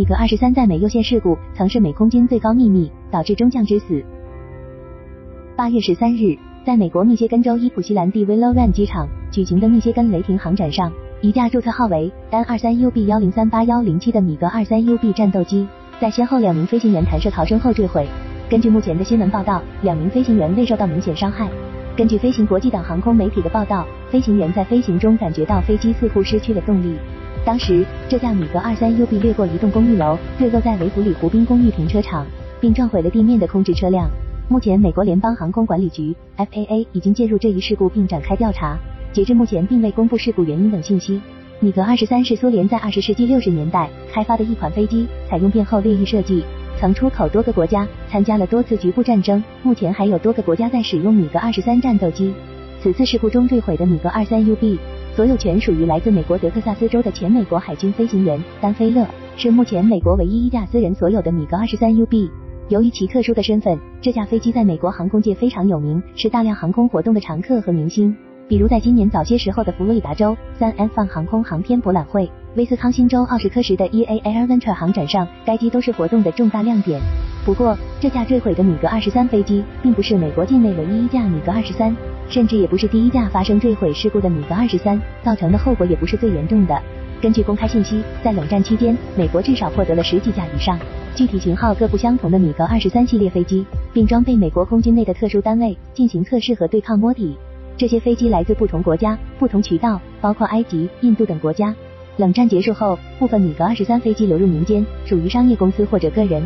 [0.00, 4.02] 米格二十三在美优先事故曾是美空军最高秘密，导致中将之死。
[5.54, 10.90] 八月十三日，在美国密歇根州伊普西兰蒂 Willowan 机场举行的密歇根雷霆航展上，
[11.20, 15.68] 一架注册号为 N 二三 UB 幺零三八幺零七的米格二三 UB 战斗机，
[16.00, 18.08] 在先后两名飞行员弹射逃生后坠毁。
[18.48, 21.46] 根据目前的新闻报道，两名飞行员未受到明显伤害。
[21.94, 26.96] 根据飞行国际等航空媒体的报道，飞行员在飞行中感觉到飞机似乎失去了动力。
[27.44, 32.26] 当时，这架米格二三 UB 掠过一栋公寓楼，坠落在维弗里湖滨公寓停车场，
[32.60, 34.08] 并撞毁了地面的空置车辆。
[34.48, 38.78] 目前，美国联邦航空管理局 FAA 已经介入这一事故并展开调查。
[39.12, 41.20] 截至目前，并未公布事故原因等信息。
[41.60, 46.44] 米格二十三是苏联在二十世纪六十年代开发的一款飞机，采用变后掠翼设计，
[46.78, 49.42] 曾出口多个国家，参加了多次局部战争。
[49.62, 52.32] 目前还有多个国家在使用米格二十三战斗机。
[52.82, 54.78] 此次事故中坠毁的米格二三 UB。
[55.16, 59.06] 所有权属于来自美国德克萨斯州的前美国海军飞行员丹菲勒，
[59.36, 62.30] 是目前美国唯一一架私人所有的米格二十三 UB。
[62.68, 68.16] 由于其特殊的身份，这架飞机在美国航空界非常有名，是大量航空活动的常客和明星。
[68.50, 77.00] 比如在今年早些时候的佛罗里达州三 F 航空航天博览会、威斯康星州奥什科什的 EA Air Venture 航展上，该机都是活动的重大亮点。
[77.46, 81.94] 不过，这架坠毁的米格二十三飞机，并不是美国境内唯一一架米格二十三。
[82.28, 86.76] 甚至也不是第一架发生坠毁事故的米格二十三，造成的后果也不是最严重的。
[87.22, 90.76] 根据公开信息，在冷战期间，美国至少获得了十几架以上、
[91.14, 97.36] 具体型号各不相同的米格二十三系列飞机，并装备美国空军内的特殊单位进行测试和对抗摸底。
[97.80, 101.74] 这些飞机来自不同国家、不同渠道，包括埃及、印度等国家。
[102.18, 106.42] 冷战结束后，部分米格二十三飞机流入民间，属于商业公司或者个人。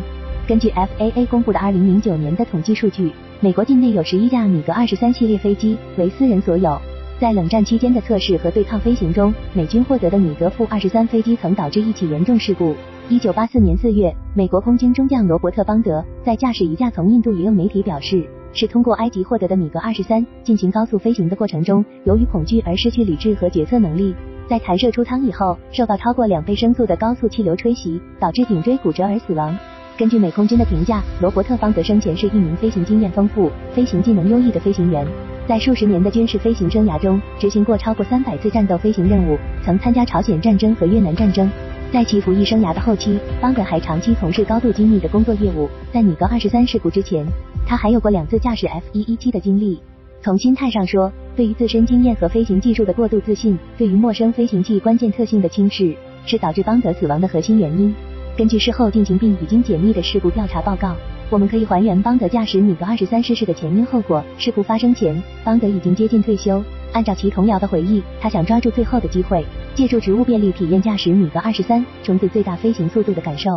[0.47, 3.11] 根据 FAA 公布的二零零九年的统计数据。
[3.41, 6.79] 美国境内有十一架米格二十三系列飞机为私人所有。
[7.19, 12.73] 在冷战期间的测试和对抗飞行中，美军获得的米格负二十三飞机曾导致一起严重事故。
[13.09, 18.25] 一九八四年四月，美国空军中将罗伯特邦德在驾驶一架从印度引用媒体表示
[18.55, 24.15] 是通过埃及获得的米格二十三进行高速飞行的过程中，由于恐惧而失去理智和决策能力，
[24.47, 29.55] 在弹射出舱以后，受到超过两倍声速的高速气流吹袭，导致颈椎骨折而死亡。
[29.97, 35.05] 根据美空军的评价，罗伯特·方德生前是一名飞行经验丰富、飞行技能优异的飞行员，
[35.45, 41.49] 在数十年的军事飞行生涯中，执行过超过三百次战斗飞行任务，曾参加朝鲜战争和越南战争。
[41.93, 45.69] 在其服役生涯的后期，方德还长期从事高度机密的工作业务。
[45.93, 47.25] 在米格二十三事故之前，
[47.65, 49.79] 他还有过两次驾驶 F 一一七的经历。
[50.21, 57.93] 从心态上说，对于自身经验和飞行技术的过度自信，对于陌生飞行器关键特性的轻视，是导致邦德死亡的核心原因。
[58.35, 60.95] 根据事后进行并已经解密的事故调查报告，
[61.29, 64.23] 我们可以还原邦德驾驶米格二十三失事的前因后果。
[64.37, 66.63] 事故发生前，邦德已经接近退休。
[66.91, 73.51] 按照其童谣的回忆，他想抓住最后的机会，借助职务便利体验驾驶米格二十三，冲刺最大飞行速度的感受。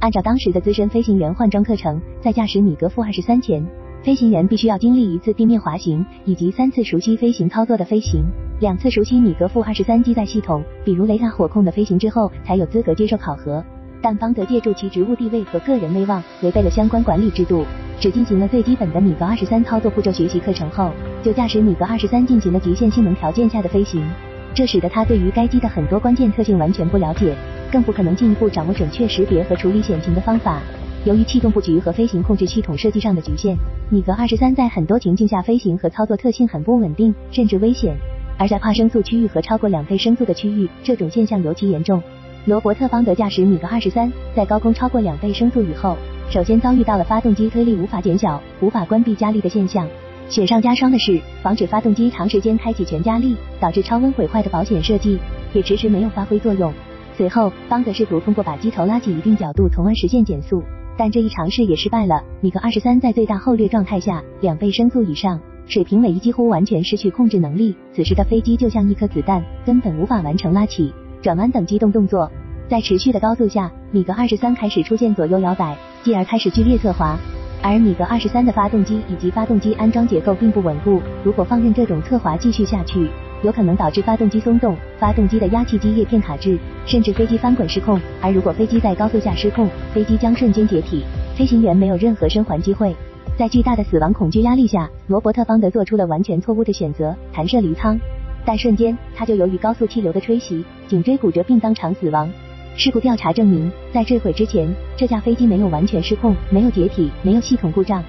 [0.00, 3.64] 按照当时的资深飞行员换装课程，在驾驶米格负二十三前，
[4.02, 8.22] 飞行员必须要经历一次地面滑行，以及三次熟悉飞行操作的飞行，
[8.60, 13.64] 两次熟悉米格负二十三机载系统，比如雷达火控的飞行之后，才有资格接受考核。
[14.02, 17.64] 但邦德借助其职务地位和个人威望，违背了相关管理制度，
[17.98, 20.90] 只进行了最基本的米格二十三操作步骤学习课程后，
[21.22, 24.06] 就驾驶米格二十三进行了极限性能条件下的飞行，
[24.52, 27.34] 这使得他对于该机的很多关键特性完全不了解，
[27.74, 30.62] 更不可能进一步掌握准确识别和处理险情的方法。
[31.04, 33.56] 由于气动布局和飞行控制系统设计上的局限，
[33.90, 37.96] 米格二十三在很多情境下飞行和操作特性很不稳定，甚至危险。
[38.38, 42.00] 而在跨声速区域和超过两倍声速的区域，这种现象尤其严重。
[42.44, 45.96] 罗伯特·邦德驾驶米格二十三，在高空超过两倍声速以后，
[46.30, 49.84] 首先遭遇到了发动机推力无法减小、无法关闭加力的现象。
[50.28, 55.18] 雪上加霜的是，防止发动机长时间开启全加力，导致超温毁坏的保险设计
[55.52, 56.72] 也迟迟没有发挥作用。
[57.16, 60.62] 随后，邦德试图通过把机头拉起一定角度，从而实现减速，
[60.96, 62.20] 但这一尝试也失败了。
[62.40, 67.74] 米格二十三在最大后掠状态下，两倍声速以上，水平尾翼几乎完全失去控制能力。
[67.92, 70.92] 此时的飞机就像一颗子弹，根本无法完成拉起。
[71.22, 72.28] 转弯等机动动作，
[72.68, 77.16] 在持续的高速下，米格二十三开始出现左右摇摆，继而开始剧烈侧滑。
[77.62, 83.08] 而米格二十三的发动机以及发动机安装结构并不稳固，如果放任这种侧滑继续下去，
[83.44, 88.00] 有可能导致发动机松动，发动机的压气机叶片卡滞，甚至飞机翻滚失控。
[88.22, 91.04] 而如果飞机在高速下失控，飞机将瞬间解体，
[91.36, 92.96] 飞行员没有任何生还机会。
[93.36, 98.00] 在巨大的死亡恐惧压力下，罗伯特·邦德做出了完全错误的选择，弹射离舱。
[98.46, 102.30] 但瞬间，他就由于高速气流的吹袭，颈椎骨折并当场死亡。
[102.76, 108.02] 事故调查证明，在坠毁之前，这架飞机没有完全失控，没有解体，没有系统故障。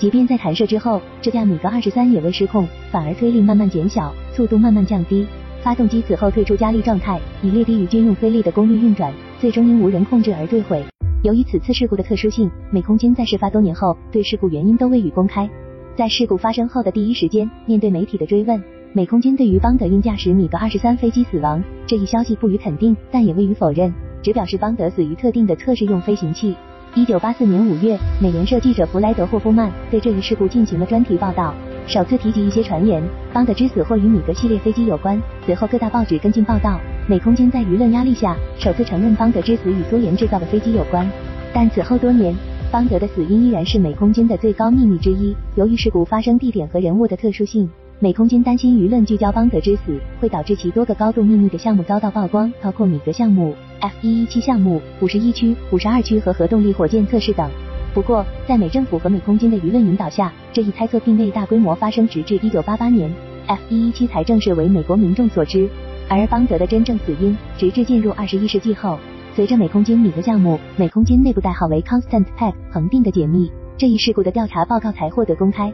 [0.00, 5.26] 即便在弹射之后，这架米格二十三也未失控，反而推力慢慢减小，速度慢慢降低，
[5.62, 10.82] 发动机此后退出加力状态，以略低于军用推力的功率运转，最终因无人控制而坠毁。
[11.22, 15.46] 由于此次事故的特殊性，美空军在事发多年后对事故原因都未予公开。
[15.94, 18.58] 在事故发生后的第一时间，面对媒体的追问，
[18.94, 23.92] 美空军对于邦德因驾驶米格二十三飞机死亡这一消息不予肯定，但也未予否认，
[24.22, 26.56] 只表示邦德死于特定的测试用飞行器。
[26.96, 31.54] 一九八四年五月，美联社记者弗莱德霍夫曼对这一事故进行了专题报道，
[31.86, 33.00] 首次提及一些传言，
[33.32, 35.20] 邦德之死或与米格系列飞机有关。
[35.46, 41.08] 随后各大报纸跟进报道，美空军在舆论压力下首次承认邦德之死与苏联制造的飞机有关。
[41.54, 42.34] 但此后多年，
[42.72, 45.32] 邦德的死因依然是美空军的最高秘密之一。
[45.54, 47.70] 由于事故发生地点和人物的特殊性。
[48.02, 57.50] 美空军担心舆论聚焦邦德之死会导致其多个高度秘密的项目遭到曝光，包括米格项目、F 一一七项目、五十一区、五十二区和核动力火箭测试等。
[57.94, 63.12] 不过，在美政府和美空军的舆论引导下，这一猜测并未大规模发生，直至一九八八年
[63.46, 65.68] ，F 一一七才正式为美国民众所知。
[66.08, 68.98] 而邦德的真正死因，直至进入二十一世纪后，
[69.34, 75.72] 随着美空军米格项目、美空军内部代号为 Constant Pack 恒定的解密，这一事故的调查报告才获得公开。